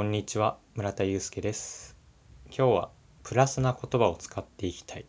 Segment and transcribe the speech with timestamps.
[0.00, 1.94] こんにちは村田祐介です。
[2.46, 2.90] 今日は
[3.22, 5.04] プラスな言葉を使っていきたい。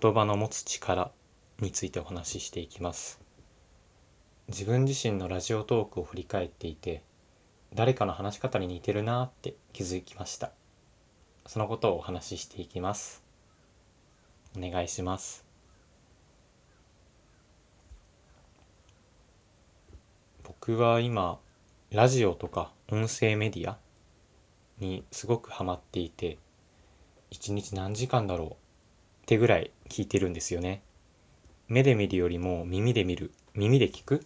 [0.00, 1.10] 言葉の持つ力
[1.60, 3.20] についてお話ししていきます。
[4.48, 7.02] 自分自身のラジオトークを振り返っていて
[7.74, 10.50] 誰かの話し方に似てるなって気づきました。
[11.44, 13.22] そのことをお話ししていきます。
[14.56, 15.44] お願いします。
[20.42, 21.38] 僕は今
[21.90, 23.76] ラジオとか音声メディア
[24.78, 26.38] にすごくハマっていて
[27.30, 28.54] 一日何時間だろうっ
[29.26, 30.82] てぐらい聞いてるんですよね。
[31.68, 34.24] 目で見るよりも耳で見る耳で聞く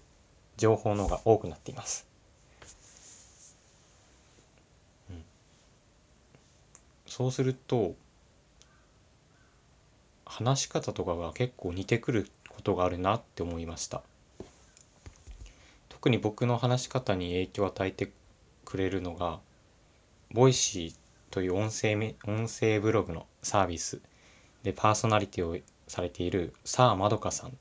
[0.56, 2.06] 情報の方が多くなっています、
[5.08, 5.24] うん、
[7.06, 7.94] そうすると
[10.26, 14.02] 話し方とかが結構似てくることがあるなって思いました。
[15.88, 18.10] 特に僕の話し方に影響を与えて
[18.64, 19.40] くれるのが
[20.32, 20.94] Voicy
[21.32, 24.00] という音声音声ブログのサービス
[24.62, 27.56] でパーソナリティをされているさあまどかさん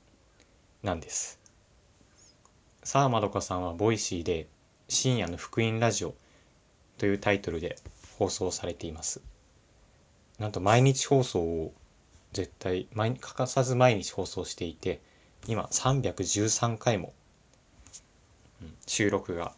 [0.84, 1.40] なんです。
[2.84, 4.46] さあまどかさんはボイシーで
[4.88, 6.14] 深夜の福音ラジオ
[6.96, 7.76] というタイトルで
[8.18, 9.20] 放送されています。
[10.38, 11.72] なんと毎日放送を
[12.32, 15.00] 絶対毎欠かさず毎日放送していて
[15.48, 17.12] 今313回も
[18.86, 19.54] 収録が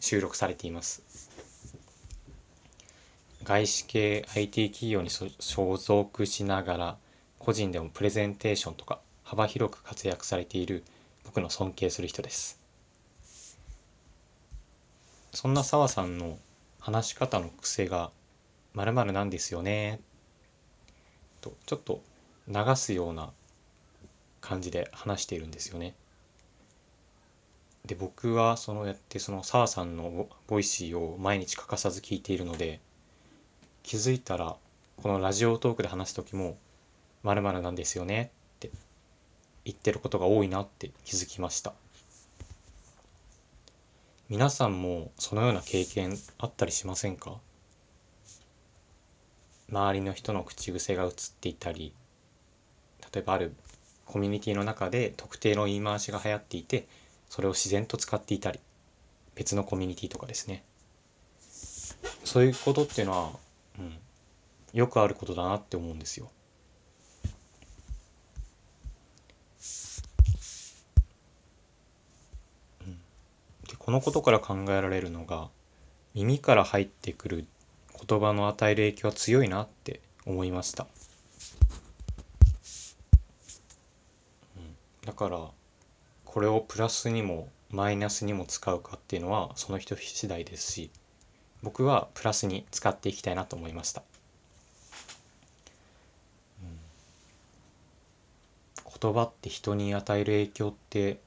[0.00, 1.27] 収録されています
[3.48, 6.96] 外資系 IT 企業に所属しながら
[7.38, 10.84] 個人でもプレゼンテーションとか幅広く活躍されている
[11.24, 12.60] 僕の尊敬する人です
[15.32, 16.36] そんな澤さんの
[16.78, 18.10] 話し方の癖が
[18.74, 19.98] まるなんですよね
[21.40, 22.02] とちょっと
[22.48, 23.30] 流すような
[24.42, 25.94] 感じで話しているんですよね。
[27.86, 32.80] で僕はそのやってその澤さんの Voicy を毎日欠かさず聞いているので
[33.88, 34.54] 気づいたら
[35.02, 36.58] このラジオトークで話す時も
[37.24, 38.70] 「まるなんですよね」って
[39.64, 41.72] 言ってることが多いなって気づきました。
[44.28, 47.40] 皆さんもそのような経験あったりしませんか？
[49.70, 51.10] 周りの人の口癖が映っ
[51.40, 51.94] ていたり
[53.14, 53.54] 例えばある
[54.04, 56.86] コミュニティの中で特定の言い回しが流行っていて
[57.30, 58.60] それを自然と使っていたり
[59.34, 60.62] 別のコミュニティとかですね。
[62.22, 63.47] そういうことっていうのは、
[63.78, 63.98] うん、
[64.72, 66.30] よくあることだなって思うんですよ。
[72.82, 72.98] うん、
[73.68, 75.48] でこのことから考えられるのが
[76.14, 77.46] 耳から入ってくる
[78.06, 80.86] 言葉の与える影響は強いなって思いました。
[84.56, 84.74] うん、
[85.06, 85.48] だから
[86.24, 90.90] これをプラスにもマイナスにも使うかっていうのはその人次第ですし
[91.62, 94.02] 僕はプラスに使っていきたいなと思いました、
[96.62, 96.78] うん、
[99.00, 101.18] 言葉って人に与える影響って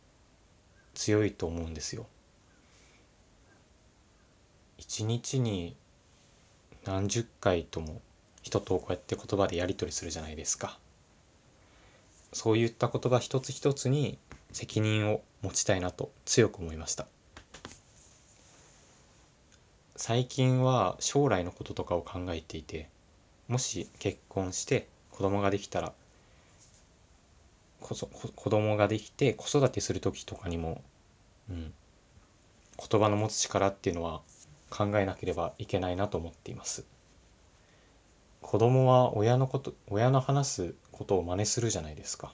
[0.94, 2.06] 強いと思うんですよ。
[4.78, 5.76] 一日に
[6.84, 8.02] 何十回とも
[8.42, 10.78] 人とこうやって言葉でやり取りするじゃないですか。
[12.34, 14.18] そういった言葉一つ一つに
[14.52, 17.08] 責任を持ちたいなと強く思いました。
[20.04, 22.90] 最近は将来のこととかを考えていて
[23.48, 25.94] もし結婚して子供ができたら
[27.80, 30.82] こそ子供ができて子育てする時とかにも、
[31.52, 31.72] うん、
[32.90, 34.22] 言葉の持つ力っていうのは
[34.72, 36.84] 考えなければいけないなと思っています。
[38.42, 42.34] 子供は親のこと親の話すことを真似するじゃないですか。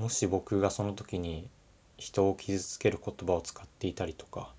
[0.00, 1.46] もし僕がその時に
[1.98, 4.52] 人を傷つける言葉を使っていたりとか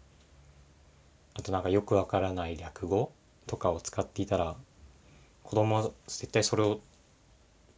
[1.35, 3.11] あとなんかよくわからない略語
[3.45, 4.55] とかを使っていたら
[5.43, 6.79] 子供は絶対それを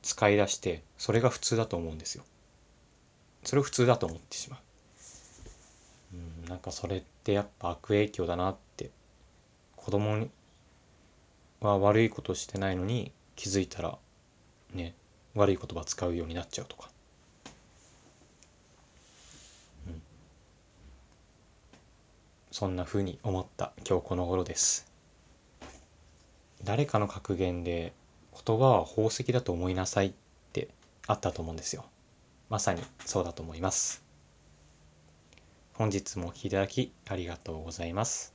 [0.02, 2.24] 使い出してそれが普通だと思うんですよ。
[3.44, 4.59] それを普通だと思ってしまう。
[6.44, 8.90] うん、なんかそれってやっぱ悪影響だなって
[9.76, 10.28] 子供
[11.61, 13.97] は悪いことしてないのに気づいたら
[14.73, 14.96] ね
[15.35, 16.90] 悪い言葉使うようになっちゃうとか
[22.51, 24.91] そんな風に思った今日この頃です。
[26.63, 27.93] 誰かの格言で
[28.34, 30.13] 言葉は宝石だと思いなさいっ
[30.51, 30.69] て
[31.05, 31.85] あったと思うんですよ。
[32.49, 34.03] まさにそうだと思います。
[35.73, 38.34] 本日もお聴きいただきありがとうございます。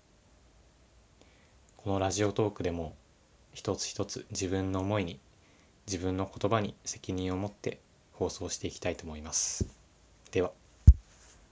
[1.76, 2.94] このラジオトークでも
[3.52, 5.18] 一つ一つ自分の思いに
[5.86, 7.80] 自分の言葉に責任を持って
[8.12, 9.66] 放送していきたいと思います。
[10.30, 10.52] では。